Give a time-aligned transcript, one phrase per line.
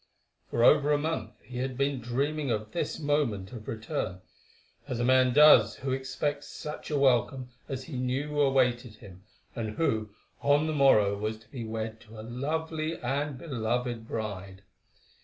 [0.49, 4.21] For over a month he had been dreaming of this moment of return,
[4.87, 9.23] as a man does who expects such a welcome as he knew awaited him,
[9.55, 10.09] and who
[10.41, 14.63] on the morrow was to be wed to a lovely and beloved bride.